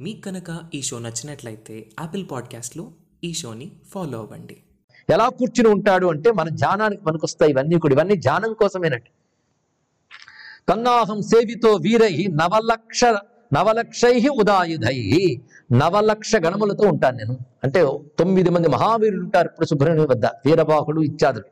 మీకు 0.00 0.20
కనుక 0.20 0.60
ఈ 0.74 0.82
షో 0.82 0.98
నచ్చినట్లయితే 0.98 1.86
యాపిల్ 2.00 2.26
పాడ్కాస్ట్లో 2.32 2.90
ఈ 3.24 3.32
షోని 3.32 3.70
ఫాలో 3.92 4.18
అవ్వండి. 4.18 4.56
ఎలా 5.10 5.28
కూర్చుని 5.28 5.68
ఉంటాడు 5.68 6.06
అంటే 6.06 6.32
మన 6.32 6.48
ధ్యానానికి 6.48 7.02
పనికొస్తాయి 7.02 7.50
ఇవన్నీ 7.52 7.78
కూడా. 7.78 7.94
ఇవన్నీ 7.94 8.16
ధ్యానం 8.16 8.52
కోసమేనట్టు 8.52 9.10
తన్నాహం 10.68 11.22
సేవితో 11.22 11.72
వీరై 11.72 12.26
నవలక్ష 12.30 13.04
నవలక్షై 13.54 14.28
ఉదాయుధై 14.28 15.40
నవలక్ష 15.72 16.36
గణములతో 16.36 16.88
ఉంటాను 16.88 17.16
నేను. 17.16 17.38
అంటే 17.64 17.82
తొమ్మిది 18.18 18.50
మంది 18.50 18.68
మహావీరులు 18.68 19.22
ఉంటారు 19.22 19.46
ఇప్పుడు 19.46 19.66
సుబ్రహ్మణ్యం 19.66 20.08
వద్ద 20.10 20.26
వీరబాహుడు 20.26 21.00
ఇత్యాదులు. 21.00 21.44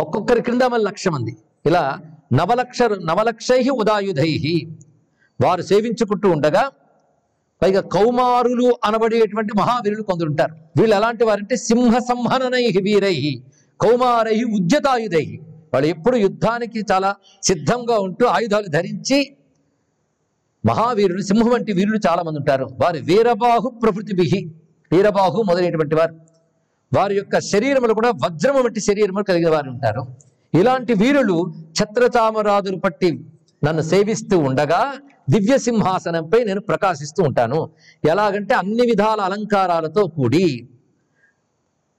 ఒక్కొక్కరి 0.00 0.42
క్రింద 0.42 0.62
మన 0.62 0.80
లక్ష 0.80 1.08
మంది 1.08 1.36
ఇలా 1.66 1.98
నవలక్ష 2.32 2.82
నవలక్షై 2.82 3.68
ఉదాయుధై 3.68 4.68
వారు 5.44 5.62
సేవించుకుంటూ 5.62 6.30
ఉండగా 6.30 6.70
పైగా 7.62 7.80
కౌమారులు 7.80 8.66
అనబడేటువంటి 8.84 9.52
మహావీరులు 9.58 10.02
కొందరుంటారు 10.02 10.54
వీళ్ళు 10.80 10.94
ఎలాంటి 10.96 11.24
వారంటే 11.24 11.56
సింహ 11.56 11.98
సంహననై 11.98 12.66
వీరై 12.82 13.42
కౌమారై 13.80 14.42
ఉద్యతాయుధై. 14.42 15.26
వాళ్ళు 15.72 15.88
ఎప్పుడు 15.88 16.16
యుద్ధానికి 16.16 16.80
చాలా 16.92 17.14
సిద్ధంగా 17.42 17.96
ఉంటూ 17.98 18.26
ఆయుధాలు 18.26 18.66
ధరించి 18.66 19.18
మహావీరులు 20.66 21.22
సింహం 21.22 21.50
వంటి 21.50 21.72
వీరులు 21.72 21.98
చాలా 22.08 22.22
మంది 22.22 22.38
ఉంటారు. 22.38 22.64
వారి 22.64 23.00
వీరబాహు 23.00 23.68
ప్రకృతిభి 23.68 24.54
వీరబాహు 24.92 25.42
మొదలైనటువంటి 25.42 25.94
వారు. 25.94 26.14
వారి 26.96 27.14
యొక్క 27.14 27.38
శరీరములు 27.38 27.94
కూడా 27.94 28.10
వజ్రము 28.10 28.62
వంటి 28.62 28.80
శరీరములు 28.80 29.24
కలిగిన 29.24 29.50
వారు 29.50 29.70
ఉంటారు. 29.70 30.02
ఇలాంటి 30.54 30.94
వీరులు 30.94 31.54
ఛత్రచామరాజులు 31.78 32.76
పట్టి 32.76 33.10
నన్ను 33.64 33.82
సేవిస్తూ 33.82 34.38
ఉండగా 34.38 34.92
దివ్య 35.30 35.58
సింహాసనంపై 35.58 36.44
నేను 36.44 36.60
ప్రకాశిస్తూ 36.60 37.22
ఉంటాను. 37.22 37.70
ఎలాగంటే 38.08 38.54
అన్ని 38.54 38.82
విధాల 38.82 39.20
అలంకారాలతో 39.20 40.06
కూడి 40.06 40.68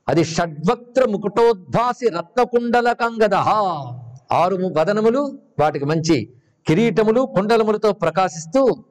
అది 0.10 0.24
షడ్వక్త్ర 0.24 1.10
ముకుటోద్భాసి 1.10 2.10
రత్నకుండల 2.10 2.94
కంగద 2.94 3.36
ఆరు 4.32 4.56
వదనములు 4.56 5.40
వాటికి 5.60 5.86
మంచి 5.86 6.30
కిరీటములు 6.68 7.22
కుండలములతో 7.36 7.92
ప్రకాశిస్తూ 7.92 8.84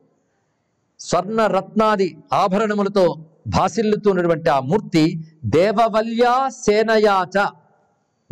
స్వర్ణ 1.00 1.46
రత్నాది 1.46 2.18
ఆభరణములతో 2.32 3.26
భాసిల్లుతున్నటువంటి 3.46 4.50
ఆ 4.50 4.60
మూర్తి 4.60 5.24
దేవవల్యా 5.44 6.48
సేనయాచ. 6.48 7.46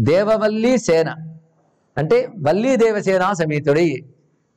దేవవల్లి 0.00 0.78
సేన. 0.78 1.16
అంటే 1.98 2.26
వల్లీ 2.26 2.76
దేవసేన 2.76 3.32
సమేతుడి 3.32 4.04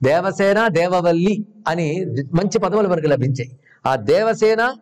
దేవసేన 0.03 0.67
దేవవల్లి 0.67 1.45
అని 1.67 2.05
మంచి 2.33 2.59
పదవులు 2.59 2.87
మనకు 2.87 3.07
లభించాయి. 3.07 3.51
ఆ 3.85 3.95
దేవసేన 3.95 4.75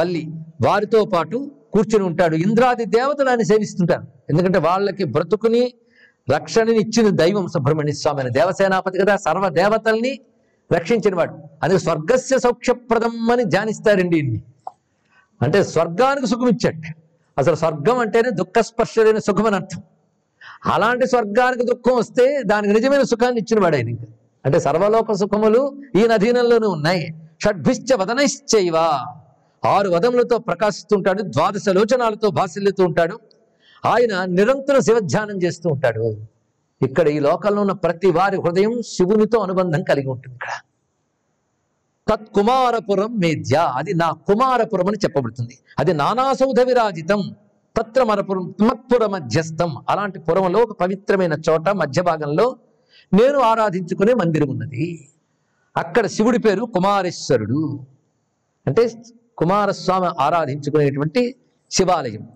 వల్లి 0.00 0.26
వారితో 0.66 1.04
పాటు 1.04 1.50
కూర్చుని 1.72 2.04
ఉంటాడు. 2.04 2.36
ఇంద్రాది 2.36 2.84
దేవతలు 2.84 3.30
ఆయన 3.30 3.42
సేవిస్తుంటారు. 3.42 4.02
ఎందుకంటే 4.30 4.58
వాళ్ళకి 4.58 5.04
బ్రతుకుని 5.04 5.72
రక్షణని 6.32 6.76
ఇచ్చిన 6.76 7.08
దైవం 7.08 7.46
సుబ్రహ్మణ్య 7.46 7.92
స్వామి 7.92 8.20
అని 8.20 8.30
దేవసేనాపతి 8.30 8.98
కదా 8.98 9.16
సర్వ 9.16 9.48
దేవతల్ని 9.48 10.18
రక్షించినవాడు 10.74 11.34
అందుకే 11.62 11.78
స్వర్గస్య 11.78 12.38
సౌఖ్యప్రదం 12.38 13.30
అని 13.30 13.44
ధ్యానిస్తారండి 13.44 14.18
ఇన్ని. 14.18 14.42
అంటే 15.42 15.64
స్వర్గానికి 15.64 16.26
సుఖం 16.26 16.48
ఇచ్చాడు 16.48 16.98
అసలు 17.38 17.54
స్వర్గం 17.54 17.98
అంటేనే 17.98 18.30
దుఃఖస్పర్శలైన 18.30 19.18
సుఖం 19.18 19.46
అని 19.46 19.56
అర్థం. 19.56 19.82
అలాంటి 20.72 21.06
స్వర్గానికి 21.06 21.66
దుఃఖం 21.66 21.96
వస్తే 21.96 22.42
దానికి 22.42 22.74
నిజమైన 22.74 23.02
సుఖాన్ని 23.02 23.40
ఇచ్చినవాడు 23.40 23.76
ఆయన 23.76 23.88
ఇంకా. 23.88 24.04
అంటే 24.46 24.60
సర్వలోక 24.60 25.12
సుఖములు 25.12 25.82
ఈ 25.96 26.06
అధీనంలోనే 26.06 26.66
ఉన్నాయి. 26.66 27.14
షడ్భిశ్చ 27.44 27.94
వదనశ్చైవ. 27.94 28.76
ఆరు 29.64 29.88
వదములతో 29.88 30.38
ప్రకాశిస్తుంటాడు 30.38 31.22
ద్వాదశ 31.22 31.68
లోచనాలతో 31.68 32.30
భాసిల్లుతూ 32.30 32.84
ఉంటాడు. 32.84 33.18
ఆయన 33.86 34.24
నిరంతరం 34.24 34.80
శివధ్యానం 34.80 35.42
చేస్తూ 35.42 35.70
ఉంటాడు. 35.70 36.16
ఇక్కడ 36.82 37.08
ఈ 37.08 37.18
లోకంలో 37.18 37.60
ఉన్న 37.60 37.72
ప్రతి 37.72 38.10
వారి 38.10 38.36
హృదయం 38.36 38.82
శివునితో 38.82 39.38
అనుబంధం 39.38 39.82
కలిగి 39.82 40.06
ఉంటుంది 40.06 40.34
ఇక్కడ. 40.34 40.48
తత్కుమారపురం 42.14 43.18
మేధ్య. 43.18 43.56
అది 43.56 43.94
నా 43.94 44.10
కుమారపురం 44.10 44.86
అని 44.86 44.96
చెప్పబడుతుంది. 45.04 45.58
అది 45.78 45.92
నానాసౌధ 45.92 46.60
విరాజితం 46.60 47.34
తత్ర 47.76 48.02
మరపురం 48.02 48.54
మత్పుర 48.60 49.06
మధ్యస్థం. 49.06 49.76
అలాంటి 49.88 50.18
పురంలో 50.18 50.60
ఒక 50.60 50.80
పవిత్రమైన 50.80 51.32
చోట 51.32 51.68
మధ్య 51.68 52.02
భాగంలో 52.02 52.56
నేను 53.20 53.38
ఆరాధించుకునే 53.38 54.14
మందిరం 54.14 54.48
ఉన్నది. 54.48 55.08
అక్కడ 55.76 56.06
శివుడి 56.06 56.38
పేరు 56.38 56.64
కుమారేశ్వరుడు. 56.64 57.80
అంటే 58.66 58.90
కుమారస్వామి 59.38 60.22
ఆరాధించుకునేటువంటి 60.22 61.34
శివాలయం. 61.70 62.28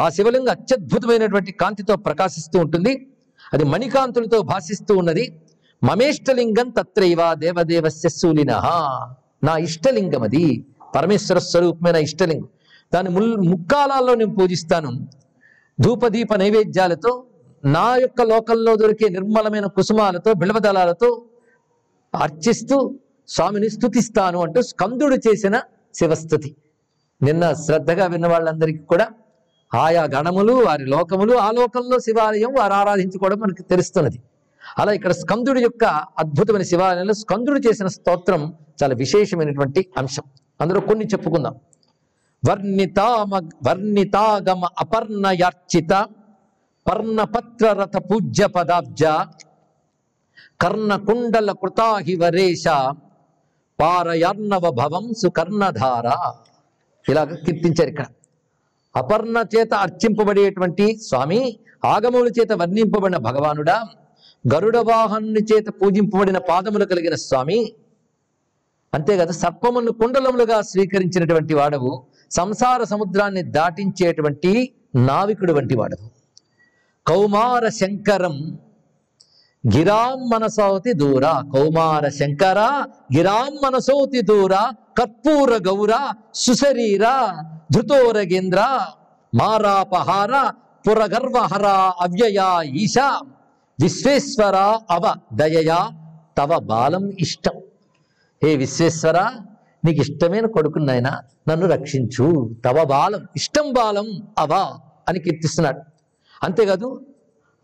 ఆ 0.00 0.08
శివలింగం 0.08 0.50
అత్యద్భుతమైనటువంటి 0.50 1.52
కాంతితో 1.52 1.96
ప్రకాశిస్తూ 1.96 2.60
ఉంటుంది. 2.60 3.08
అది 3.52 3.64
మణికాంతులతో 3.64 4.42
భాషిస్తూ 4.42 4.96
ఉన్నది. 4.96 5.42
మమేష్టలింగం 5.84 6.68
తత్రైవ 6.68 7.34
దేవదేవస్య 7.34 8.08
శూలిన. 8.08 8.52
నా 9.44 9.56
ఇష్టలింగం 9.56 10.22
అది. 10.22 10.66
పరమేశ్వర 10.96 11.38
స్వరూపమైన 11.38 11.96
ఇష్టలింగం. 11.96 12.48
దాని 12.94 13.08
ముల్ 13.08 13.36
ముక్కాలాల్లో 13.36 14.14
నేను 14.14 14.34
పూజిస్తాను. 14.34 15.08
ధూపదీప 15.80 16.34
నైవేద్యాలతో 16.34 17.24
నా 17.64 17.96
యొక్క 17.96 18.22
లోకంలో 18.22 18.76
దొరికే 18.76 19.08
నిర్మలమైన 19.08 19.66
కుసుమాలతో 19.66 20.32
బిల్వదళాలతో 20.32 21.22
అర్చిస్తూ 22.14 22.94
స్వామిని 23.28 23.70
స్థుతిస్తాను 23.70 24.42
అంటూ 24.42 24.62
స్కందుడు 24.62 25.14
చేసిన 25.14 25.62
శివస్థుతి. 25.94 26.56
నిన్న 27.22 27.52
శ్రద్ధగా 27.52 28.06
విన్న 28.06 28.26
వాళ్ళందరికీ 28.26 28.78
కూడా 28.78 29.08
ఆయా 29.74 30.04
గణములు 30.04 30.52
వారి 30.52 30.86
లోకములు 30.86 31.34
ఆ 31.34 31.50
లోకంలో 31.50 31.98
శివాలయం 31.98 32.54
వారు 32.58 32.72
ఆరాధించుకోవడం 32.72 33.38
మనకి 33.38 33.62
తెలుస్తున్నది. 33.62 34.22
అలా 34.78 34.92
ఇక్కడ 34.92 35.12
స్కందుడి 35.12 35.60
యొక్క 35.62 35.84
అద్భుతమైన 36.18 36.62
శివాలయంలో 36.62 37.14
స్కందుడు 37.14 37.68
చేసిన 37.68 37.86
స్తోత్రం 37.86 38.54
చాలా 38.82 38.94
విశేషమైనటువంటి 38.94 39.86
అంశం. 39.96 40.22
అందులో 40.60 40.80
కొన్ని 40.80 41.04
చెప్పుకుందాం. 41.04 41.56
వర్ణితామ 42.48 43.48
వర్ణితాగమ 43.68 44.68
అపర్ణయార్చిత 44.78 46.04
పర్ణపత్ర 46.88 47.72
రథ 47.72 47.96
పూజ్య 47.96 48.46
పదాబ్జ 48.46 49.04
కర్ణకుండల 50.62 51.52
కృతాహి 51.52 52.16
వరేష 52.16 52.64
పారయార్ణవ 53.80 54.70
భవంసు 54.70 55.28
కర్ణధార. 55.28 56.06
ఇలాగ 57.08 57.34
కీర్తించారు 57.34 57.88
ఇక్కడ. 57.88 58.06
అపర్ణ 58.96 59.44
చేత 59.56 59.74
అర్చింపబడేటువంటి 59.74 60.96
స్వామి 60.96 61.58
ఆగమముల 61.84 62.28
చేత 62.28 62.52
వర్ణింపబడిన 62.52 63.16
భగవానుడా 63.16 63.88
గరుడ 64.54 64.76
వాహనుని 64.76 65.40
చేత 65.40 65.64
పూజింపబడిన 65.68 66.38
పాదములు 66.38 66.84
కలిగిన 66.84 67.14
స్వామి. 67.14 67.72
అంతేకాదు 68.94 69.32
సర్పమును 69.32 69.92
కుండలములుగా 69.92 70.60
స్వీకరించినటువంటి 70.60 71.54
వాడవు 71.54 72.02
సంసార 72.30 72.84
సముద్రాన్ని 72.84 73.42
దాటించేటువంటి 73.42 74.72
నావికుడు 74.96 75.52
వంటి 75.52 75.76
వాడవు. 75.76 76.17
కౌమార 77.08 77.68
శంకరం 77.68 78.58
గిరాం 79.74 80.28
మనసౌతి 80.28 80.92
దూర. 80.92 81.24
కౌమార 81.54 82.08
శంకర 82.08 82.58
గిరాం 83.16 83.58
మనసౌతి 83.64 84.20
దూర. 84.20 84.54
కర్పూర 84.98 85.50
గౌర 85.68 86.12
సుశరీర 86.34 87.04
ధృతోరగేంద్ర 87.72 88.60
మారాపహార 89.34 90.52
పురగర్వహర 90.86 91.66
అవ్యయా 92.00 92.62
ఈశ 92.62 92.94
విశ్వేశ్వర 93.80 94.56
అవ 94.90 95.14
దయయా 95.34 95.90
తవ 96.38 96.58
బాలం 96.58 97.10
ఇష్టం. 97.20 97.52
హే 98.44 98.56
విశ్వేశ్వర 98.56 99.18
నీకు 99.84 100.00
ఇష్టమైన 100.00 100.46
కొడుకున్నాయన 100.46 101.08
నన్ను 101.48 101.66
రక్షించు. 101.66 102.54
తవ 102.64 102.84
బాలం 102.84 103.28
ఇష్టం 103.36 103.72
బాలం 103.72 104.06
అవ 104.38 104.78
అని 105.08 105.18
కీర్తిస్తున్నాడు. 105.18 105.97
అంతేకాదు 106.42 107.06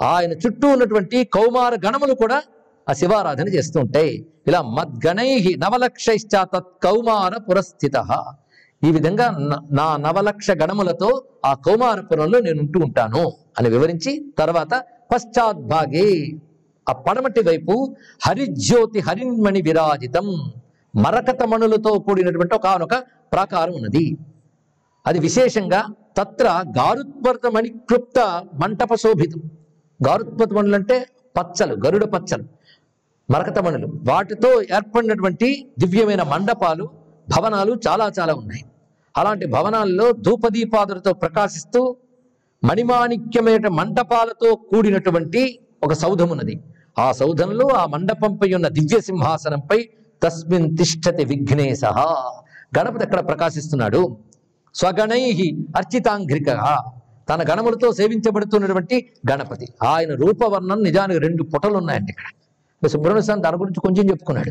ఆయన 0.02 0.32
చుట్టూ 0.32 0.68
ఉన్నటువంటి 0.68 1.24
కౌమార 1.24 1.74
గణములు 1.86 2.14
కూడా 2.14 2.42
ఆ 2.88 2.92
శివారాధన 2.92 3.48
చేస్తుంటాయి 3.48 4.26
ఇలా 4.46 4.62
మద్గణై 4.62 5.54
నవలక్షైశ్చ 5.58 6.44
తత్ 6.54 6.82
కౌమార 6.82 7.38
పురస్థిత. 7.38 8.24
ఈ 8.84 8.90
విధంగా 8.90 9.30
న- 9.30 9.76
నా 9.76 9.96
నవలక్ష 9.96 10.50
గణములతో 10.50 11.24
ఆ 11.44 11.54
కౌమారపురంలో 11.54 12.38
నేను 12.38 12.60
ఉంటూ 12.60 12.80
ఉంటాను 12.80 13.32
అని 13.58 13.68
వివరించి 13.68 14.24
తర్వాత 14.38 14.84
పశ్చాద్భాగే 15.14 16.32
ఆ 16.88 16.92
పడమటి 16.92 17.40
వైపు 17.40 17.96
హరిజ్యోతి 18.26 19.00
హరిన్మణి 19.00 19.62
విరాజితం. 19.62 20.52
మరకతమణులతో 20.96 21.98
కూడినటువంటి 21.98 22.54
ఒకనొక 22.54 22.94
ప్రాకారం 23.32 23.74
ఉన్నది. 23.74 24.16
అది 25.06 25.18
విశేషంగా 25.18 25.86
తత్ర 26.16 26.44
గారుత్వర్ధమణి 26.78 27.54
మణిక్లుప్త 27.54 28.42
మంటప 28.54 28.94
శోభితం 28.94 29.42
గారుత్వర్ధమణులు 30.08 30.74
అంటే 30.74 31.06
పచ్చలు 31.38 31.74
గరుడ 31.86 32.04
పచ్చలు 32.04 32.44
మరకతమణులు. 33.30 33.86
వాటితో 33.86 34.62
ఏర్పడినటువంటి 34.62 35.66
దివ్యమైన 35.78 36.22
మండపాలు 36.22 36.84
భవనాలు 37.28 37.80
చాలా 37.88 38.10
చాలా 38.20 38.34
ఉన్నాయి. 38.34 38.64
అలాంటి 39.16 39.46
భవనాల్లో 39.46 40.12
ధూపదీపాదులతో 40.12 41.12
ప్రకాశిస్తూ 41.12 41.96
మణిమాణిక్యమైన 42.64 43.68
మంటపాలతో 43.68 44.54
కూడినటువంటి 44.54 45.58
ఒక 45.82 45.92
సౌధం 45.92 46.28
ఉన్నది 46.28 46.60
ఆ 46.98 47.12
సౌధంలో 47.12 47.68
ఆ 47.68 47.86
మండపంపై 47.86 48.52
ఉన్న 48.54 48.68
దివ్య 48.68 49.00
సింహాసనంపై 49.00 49.88
తస్మిన్ 50.22 50.76
తిష్టతి 50.76 51.24
విఘ్నేశ. 51.24 51.84
గణపతి 52.78 53.04
అక్కడ 53.04 53.28
ప్రకాశిస్తున్నాడు? 53.28 54.16
స్వగణై 54.74 55.52
అర్చితాంఘ్రిక. 55.76 56.46
తన 57.28 57.44
గణములతో 57.50 57.92
సేవించబడుతున్నటువంటి 57.92 59.12
గణపతి. 59.30 59.68
ఆయన 59.86 60.14
రూపవర్ణం 60.14 60.82
నిజానికి 60.82 61.20
రెండు 61.20 61.42
పుటలు 61.42 61.74
ఉన్నాయండి 61.74 62.12
ఇక్కడ. 62.12 62.24
ఇప్పుడు 62.26 62.90
సుబ్రహ్మణ్య 62.90 63.22
స్వామి 63.22 63.42
దాని 63.42 63.56
గురించి 63.56 63.80
కొంచెం 63.80 64.10
చెప్పుకున్నాడు. 64.10 64.50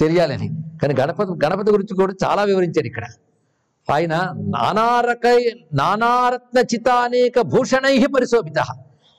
తెలియాలని. 0.00 0.48
కానీ 0.82 0.94
గణపతి 1.00 1.46
గణపతి 1.46 1.72
గురించి 1.72 1.96
కూడా 1.96 2.14
చాలా 2.24 2.42
వివరించారు 2.42 2.86
ఇక్కడ. 2.86 3.04
ఆయన 3.90 4.16
నానారకై 4.40 5.52
నానారత్న 5.72 6.58
చిత 6.58 6.88
అనేక 6.88 7.40
భూషణై 7.40 8.06
పరిశోభిత. 8.16 8.58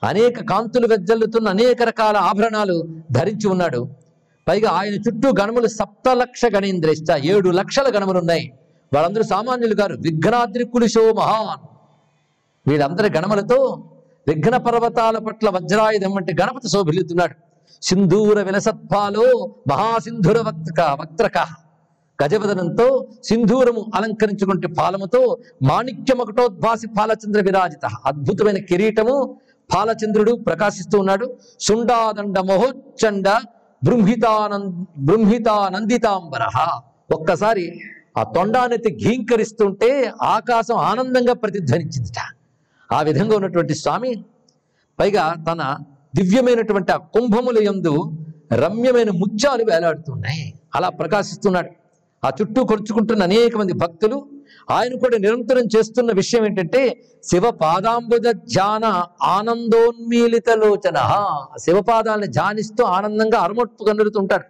అనేక 0.04 0.44
కాంతులు 0.44 0.86
వెజ్జల్లుతున్న 0.86 1.48
అనేక 1.48 1.82
రకాల 1.82 2.16
ఆభరణాలు 2.16 2.88
ధరించి 3.12 3.48
ఉన్నాడు. 3.48 3.90
పైగా 4.48 4.70
ఆయన 4.70 4.94
చుట్టూ 4.94 5.30
గణములు 5.40 5.66
సప్తలక్ష 5.66 6.42
గణేంద్రేష్ట. 6.56 7.20
ఏడు 7.24 7.50
లక్షల 7.50 7.92
గణములు 7.96 8.18
ఉన్నాయి 8.18 8.52
వాళ్ళందరూ 8.94 9.22
సామాన్యులు 9.22 9.74
గారు 9.74 9.94
విఘ్నాద్రి 9.94 10.64
కులిశో 10.64 11.12
మహాన్. 11.12 11.62
వీళ్ళందరి 12.70 13.12
గణములతో 13.16 13.84
విఘ్న 14.28 14.56
పర్వతాల 14.56 15.18
పట్ల 15.18 15.48
వజ్రాయుధం 15.50 16.12
వంటి 16.14 16.32
గణపతి 16.40 16.68
శోభిల్లుతున్నాడు. 16.68 17.34
సింధూర 17.82 18.42
విలసత్పాలో 18.42 19.54
మహాసింధుర 19.70 20.38
వక్త్రక 20.38 20.80
వక్త్రక. 21.00 21.38
గజవదనంతో 22.22 23.06
సింధూరము 23.24 23.86
అలంకరించుకుంటే 23.94 24.68
పాలముతో 24.68 25.38
మాణిక్యమకటోద్భాసి 25.62 26.86
పాలచంద్ర 26.86 27.40
విరాజిత. 27.40 27.84
అద్భుతమైన 28.06 28.58
కిరీటము 28.58 29.36
పాలచంద్రుడు 29.74 30.32
ప్రకాశిస్తూ 30.32 30.98
ఉన్నాడు. 30.98 31.36
సుండాదండ 31.60 32.38
మహోచ్చండ 32.38 33.28
బృంహితానంద 33.84 34.84
బృంహితానందితాంబర. 34.98 36.44
ఒక్కసారి 37.14 37.80
ఆ 38.16 38.22
తొండానెత్తి 38.22 38.90
ఘీంకరిస్తుంటే 39.02 40.12
ఆకాశం 40.22 40.76
ఆనందంగా 40.90 41.32
ప్రతిధ్వనించిందిట. 41.32 42.20
ఆ 42.92 43.02
విధంగా 43.02 43.34
ఉన్నటువంటి 43.36 43.74
స్వామి 43.74 44.24
పైగా 44.98 45.34
తన 45.48 45.78
దివ్యమైనటువంటి 46.14 46.92
ఆ 46.92 46.96
కుంభముల 46.96 47.58
యందు 47.66 47.94
రమ్యమైన 48.52 49.10
ముత్యాలు 49.10 49.64
వేలాడుతున్నాయి. 49.64 50.54
అలా 50.74 50.88
ప్రకాశిస్తున్నాడు. 50.88 51.70
ఆ 52.24 52.30
చుట్టూ 52.40 52.64
కొరుచుకుంటున్న 52.64 53.22
అనేక 53.22 53.56
మంది 53.56 53.72
భక్తులు 53.72 54.16
ఆయన 54.70 54.92
కూడా 54.98 55.16
నిరంతరం 55.18 55.64
చేస్తున్న 55.76 56.12
విషయం 56.12 56.44
ఏంటంటే 56.44 57.02
శివ 57.24 57.50
పాదాంబుజ 57.50 58.26
ధ్యాన 58.30 58.84
ఆనందోన్మీలిత 59.22 60.50
లోచన. 60.50 60.98
శివపాదాలను 61.58 62.26
ధ్యానిస్తూ 62.26 62.84
ఆనందంగా 62.84 63.38
అరమొట్టు 63.38 63.84
కన్నులుతుంటాడు 63.84 64.44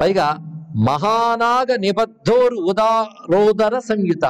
పైగా 0.00 0.26
మహానాగ 0.76 1.76
నిబద్ధోరు 1.76 2.56
ఉదారోదర 2.56 3.78
సంయుత. 3.78 4.24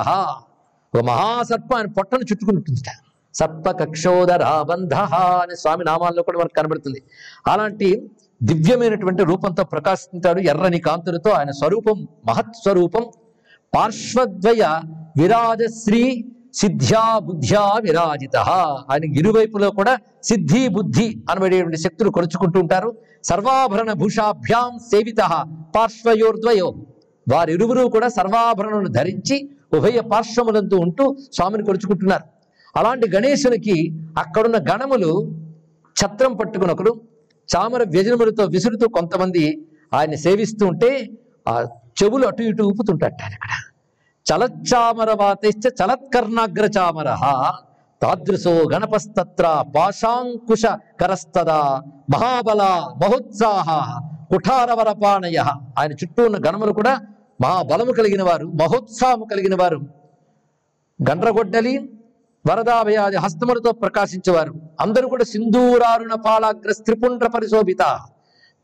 ఒక 0.95 1.01
మహాసర్ప 1.03 1.77
ఆయన 1.77 1.87
పొట్టను 1.87 2.21
చుట్టుకుంటుందిట 2.21 2.91
సర్ప 3.35 3.71
కక్షోదర 3.71 4.65
బంధ 4.69 4.95
అనే 4.95 5.55
స్వామి 5.55 5.85
నామాల్లో 5.85 6.23
కూడా 6.23 6.39
మనకు 6.39 6.55
కనబడుతుంది. 6.57 7.03
అలాంటి 7.47 8.11
దివ్యమైనటువంటి 8.43 9.23
రూపంతో 9.25 9.65
ప్రకాశిస్తాడు 9.65 10.41
ఎర్రని 10.41 10.81
కాంతులతో. 10.81 11.31
ఆయన 11.31 11.51
స్వరూపం 11.51 12.09
మహత్ 12.27 12.55
స్వరూపం 12.63 13.05
పార్శ్వద్వయ 13.75 14.81
విరాజశ్రీ 15.19 16.33
సిద్ధ్యా 16.61 17.19
బుద్ధ్యా 17.19 17.63
విరాజిత. 17.85 18.37
ఆయన 18.91 19.05
ఇరువైపులో 19.05 19.71
కూడా 19.71 19.99
సిద్ధి 20.23 20.69
బుద్ధి 20.69 21.07
అనబడేటువంటి 21.31 21.77
శక్తులు 21.77 22.11
కొలుచుకుంటూ 22.11 22.61
ఉంటారు. 22.61 22.91
సర్వాభరణ 23.25 23.93
భూషాభ్యాం 23.93 24.79
సేవిత 24.79 25.23
పార్శ్వయోర్ద్వయో. 25.77 26.69
వారిరువురు 27.35 27.89
కూడా 27.89 28.09
సర్వాభరణను 28.09 28.89
ధరించి 28.89 29.37
ఉభయ 29.77 30.01
పార్శ్వములంతో 30.13 30.77
ఉంటూ 30.77 31.17
స్వామిని 31.33 31.65
కొలుచుకుంటున్నారు. 31.65 32.25
అలాంటి 32.77 33.07
గణేశునికి 33.11 33.77
అక్కడున్న 34.19 34.57
గణములు 34.73 35.13
ఛత్రం 35.97 36.37
పట్టుకునొకడు 36.37 36.93
చామర 37.57 37.83
వ్యజనములతో 37.83 38.45
విసురుతూ 38.45 38.89
కొంతమంది 38.89 39.45
ఆయన్ని 39.95 40.17
సేవిస్తూ 40.17 40.67
ఉంటే 40.67 40.91
ఆ 41.49 41.55
చెవులు 42.03 42.27
అటు 42.27 42.43
ఇటు 42.43 42.63
ఊపుతుంటారు 42.63 43.17
ఆయన 43.25 43.35
అక్కడ. 43.35 43.53
చలచ్చామర 44.27 45.11
వాతైశ్చ 45.21 45.65
చలత్కర్ణాగ్రచామర 45.69 47.09
తాదృశో 48.03 48.55
గణపస్తత్ర 48.73 49.65
పాశాంకుశ 49.77 50.63
కరస్తదా 51.01 51.61
మహాబల 52.15 52.63
మహోత్సాహ 53.03 53.69
కుఠారవరపాణయ 54.31 55.39
ఆయన 55.79 55.93
చుట్టూ 55.93 56.25
ఉన్న 56.25 56.37
గణములు 56.37 56.73
కూడా 56.73 56.95
మహాబలము 57.41 57.93
కలిగిన 57.93 58.23
వారు 58.23 58.47
మహోత్సాహము 58.47 59.25
కలిగిన 59.25 59.55
వారు 59.63 59.79
గండ్రగొడ్డలి 61.01 61.75
వరదాభయాది 62.45 63.17
హస్తములతో 63.17 63.73
ప్రకాశించేవారు. 63.73 64.53
అందరూ 64.81 65.09
కూడా 65.09 65.25
సింధూరారుణ 65.25 66.15
పాలాగ్ర 66.27 66.73
త్రిపుండ్ర 66.73 67.29
పరిశోభిత. 67.29 67.83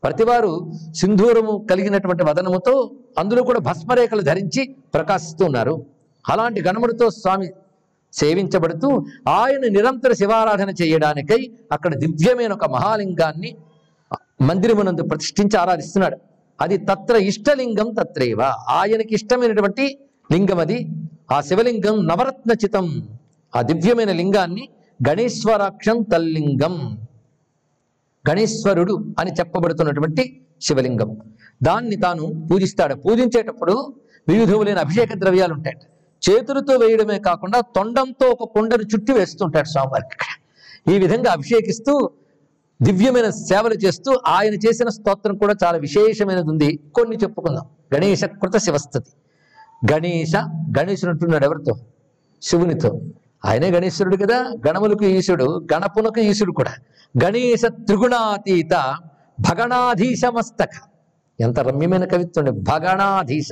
ప్రతివారు 0.03 0.71
సింధూరము 0.95 1.67
కలిగినటువంటి 1.69 2.23
వదనముతో 2.23 2.91
అందులో 3.17 3.43
కూడా 3.43 3.59
భస్మరేఖలు 3.59 4.21
ధరించి 4.21 4.75
ప్రకాశిస్తూ 4.93 5.45
ఉన్నారు. 5.45 5.85
అలాంటి 6.29 6.61
గణముడితో 6.61 7.09
స్వామి 7.09 7.49
సేవించబడుతూ 8.13 9.05
ఆయన 9.27 9.59
నిరంతర 9.59 10.11
శివారాధన 10.13 10.69
చేయడానికై 10.69 11.51
అక్కడ 11.71 11.95
దివ్యమైన 11.95 12.53
ఒక 12.53 12.65
మహాలింగాన్ని 12.65 13.55
మందిరమునందు 14.41 15.03
ప్రతిష్ఠించి 15.03 15.59
ఆరాధిస్తున్నాడు. 15.59 16.17
అది 16.61 16.77
తత్ర 16.77 17.15
ఇష్టలింగం 17.15 17.93
తత్రేవ. 17.99 18.41
ఆయనకి 18.69 19.15
ఇష్టమైనటువంటి 19.15 19.97
లింగం 20.31 20.59
అది. 20.59 20.87
ఆ 21.31 21.41
శివలింగం 21.41 22.07
నవరత్నచితం 22.07 23.07
ఆ 23.55 23.61
దివ్యమైన 23.61 24.11
లింగాన్ని 24.11 24.69
గణేశ్వరాక్షం 25.09 26.01
తల్లింగం. 26.01 27.02
గణేశ్వరుడు 28.29 28.93
అని 29.19 29.31
చెప్పబడుతున్నటువంటి 29.31 30.23
శివలింగం 30.61 31.17
దాన్ని 31.63 31.95
తాను 31.95 32.47
పూజిస్తాడు. 32.51 32.95
పూజించేటప్పుడు 32.95 33.93
వివిధములైన 34.27 34.77
అభిషేక 34.77 35.13
ద్రవ్యాలు 35.13 35.53
ఉంటాయి. 35.53 35.75
చేతులతో 36.23 36.73
వేయడమే 36.75 37.19
కాకుండా 37.19 37.59
తొండంతో 37.59 38.27
ఒక 38.27 38.49
కొండను 38.53 38.81
చుట్టి 38.81 39.13
వేస్తుంటాడు 39.13 39.67
స్వామివారికి 39.67 40.13
ఇక్కడ. 40.13 40.31
ఈ 40.93 40.99
విధంగా 40.99 41.31
అభిషేకిస్తూ 41.31 42.11
దివ్యమైన 42.81 43.29
సేవలు 43.29 43.73
చేస్తూ 43.73 44.19
ఆయన 44.27 44.53
చేసిన 44.53 44.89
స్తోత్రం 44.89 45.37
కూడా 45.37 45.55
చాలా 45.63 45.77
విశేషమైనది 45.77 46.49
ఉంది. 46.49 46.79
కొన్ని 46.95 47.15
చెప్పుకుందాం. 47.15 47.65
గణేశ 47.95 48.23
కృత 48.23 48.57
శివస్థతి. 48.57 49.11
గణేశ 49.93 50.35
గణేశుడు 50.79 51.11
అంటున్నాడు 51.11 51.45
ఎవరితో? 51.45 51.73
శివునితో. 52.41 52.99
ఆయనే 53.45 53.71
గణేశ్వరుడు 53.71 54.15
కదా? 54.15 54.39
గణములకు 54.67 55.03
ఈశుడు 55.03 55.67
గణపునకు 55.73 56.19
ఈశుడు 56.19 56.51
కూడా. 56.51 56.71
గణేశ 57.23 57.61
త్రిగుణాతీత 57.65 58.95
భగణాధీశ 59.39 60.21
మస్తక. 60.25 60.69
ఎంత 61.39 61.59
రమ్యమైన 61.59 62.05
కవిత్వం 62.05 62.63
భగణాధీశ. 62.63 63.49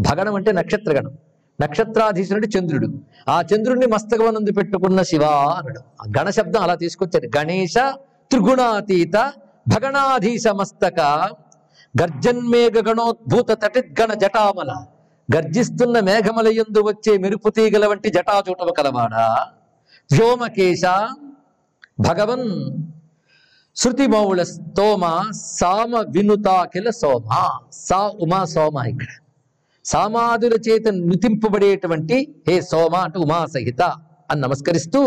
భగణం 0.00 0.34
అంటే 0.34 0.52
నక్షత్రగణం. 0.52 1.18
నక్షత్రాధీశుడు 1.60 2.38
అంటే 2.38 2.58
చంద్రుడు. 2.58 2.88
ఆ 3.28 3.42
చంద్రుడిని 3.54 3.86
మస్తకమనందు 3.86 4.52
పెట్టుకున్న 4.52 5.02
శివ 5.02 5.22
అనడు 5.24 5.80
ఆ 6.02 6.22
గణ 6.22 6.30
శబ్దం 6.30 6.62
అలా 6.62 6.74
తీసుకొచ్చాడు 6.74 7.38
గణేశ 7.38 7.74
త్రిగుణాతీత 8.30 9.32
భగణాధీశ 9.68 10.48
మస్తక. 10.48 11.00
గర్జన్మేఘ 12.02 12.72
గణోద్భూత 12.88 13.50
తటిద్గణ 13.50 14.14
జటామల. 14.14 14.84
గర్జిస్తున్న 15.28 16.00
మేఘమలయందు 16.00 16.80
వచ్చే 16.80 17.18
మెరుపు 17.18 17.50
తీగల 17.50 17.86
వంటి 17.86 18.08
జటాచూటవ 18.10 18.72
కలవాడా? 18.78 19.46
వ్యోమకేశ 20.12 20.82
భగవన్ 22.00 22.48
శృతిమౌళ 23.76 24.42
స్తోమ 24.42 25.30
సామ 25.58 26.04
వినుతాకిల 26.08 26.90
సోమ. 26.90 27.28
సా 27.72 28.00
ఉమా 28.20 28.44
సోమ 28.44 28.76
ఇక్కడ. 28.86 29.06
సామాదుల 29.84 30.52
చేత 30.68 30.88
నుతింపబడేటువంటి 30.88 32.34
హే 32.48 32.60
సోమ 32.60 32.94
అంటే 32.96 33.18
ఉమా 33.18 33.46
సహిత 33.46 33.82
అని 34.30 34.40
నమస్కరిస్తూ 34.40 35.00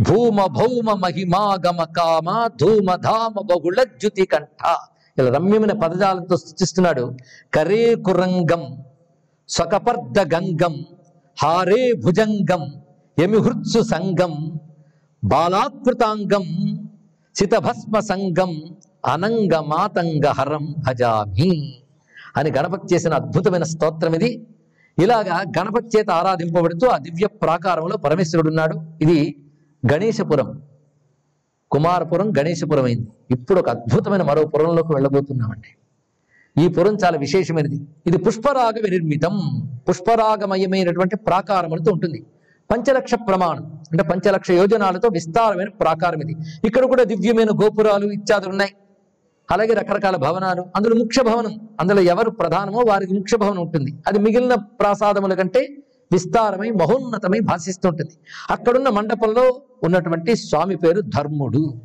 భూమ 0.00 0.46
భౌమ 0.46 0.92
మహిమాగమ 0.92 1.84
కామ 1.84 2.46
ధూమ 2.60 2.94
ధామ 2.94 3.34
బహుళ 3.40 3.82
జ్యుతి 3.82 4.26
కంఠ. 4.26 4.62
ఇలా 5.18 5.30
రమ్యమైన 5.30 5.72
పదజాలంతో 5.72 6.36
సృష్టిస్తున్నాడు 6.36 7.04
కరే 7.54 7.94
కురంగం 7.94 8.84
స్వకపర్ద 9.50 10.18
గంగం 10.34 10.74
హారే 11.42 11.92
భుజంగం 11.92 12.62
యమిహృత్సు 13.18 13.80
సంగం 13.82 14.34
బాలాకృతాంగం 15.24 16.44
శితభస్మ 17.34 17.98
సంగం 18.00 18.52
అనంగ 19.06 19.54
మాతంగ 19.72 20.26
హరం 20.38 20.64
భజామి 20.78 21.50
అని 22.36 22.50
గణపతి 22.50 22.94
చేసిన 22.94 23.14
అద్భుతమైన 23.14 23.62
స్తోత్రం 23.62 24.14
ఇది. 24.14 24.30
ఇలాగా 24.98 25.36
గణపతి 25.58 25.88
చేత 25.98 26.10
ఆరాధింపబడుతూ 26.10 26.86
ఆ 26.86 26.96
దివ్య 26.98 27.26
ప్రాకారంలో 27.26 27.96
పరమేశ్వరుడు 27.96 28.48
ఉన్నాడు 28.48 28.76
ఇది 29.00 29.18
గణేశపురం. 29.92 30.62
కుమారపురం 31.70 32.28
గణేశపురం 32.38 32.84
అయింది 32.84 33.08
ఇప్పుడు 33.30 33.58
ఒక 33.60 33.68
అద్భుతమైన 33.68 34.22
మరో 34.22 34.42
పురంలోకి 34.46 34.92
వెళ్ళబోతున్నామండి. 34.94 35.70
ఈ 36.58 36.68
పురం 36.68 36.96
చాలా 37.04 37.18
విశేషమైనది. 37.18 37.80
ఇది 38.06 38.18
పుష్పరాగ 38.18 38.88
నిర్మితం. 38.90 39.62
పుష్పరాగమయమైనటువంటి 39.88 41.16
ప్రాకారములతో 41.16 41.92
ఉంటుంది. 41.92 42.26
పంచలక్ష 42.70 43.14
ప్రమాణం 43.14 43.80
అంటే 43.90 44.02
పంచలక్ష 44.02 44.50
యోజనాలతో 44.50 45.08
విస్తారమైన 45.12 45.68
ప్రాకారం 45.68 46.20
ఇది. 46.20 46.36
ఇక్కడ 46.64 46.84
కూడా 46.84 47.04
దివ్యమైన 47.04 47.48
గోపురాలు 47.62 48.06
ఇత్యాదులు 48.06 48.50
ఉన్నాయి. 48.50 48.72
అలాగే 49.50 49.72
రకరకాల 49.72 50.16
భవనాలు 50.16 50.64
అందులో 50.76 50.94
ముఖ్య 50.94 51.22
భవనం. 51.22 51.60
అందులో 51.80 52.00
ఎవరు 52.02 52.30
ప్రధానమో 52.30 52.80
వారికి 52.88 53.14
ముఖ్య 53.14 53.36
భవనం 53.36 53.60
ఉంటుంది. 53.62 53.92
అది 54.06 54.18
మిగిలిన 54.18 54.54
ప్రాసాదముల 54.54 55.34
కంటే 55.34 55.76
విస్తారమై 56.12 56.70
మహోన్నతమై 56.70 57.40
భాషిస్తుంటుంది 57.40 58.10
అక్కడున్న 58.50 58.88
మండపంలో 58.88 59.60
ఉన్నటువంటి 59.84 60.36
స్వామి 60.36 60.76
పేరు 60.76 61.00
ధర్ముడు. 61.00 61.80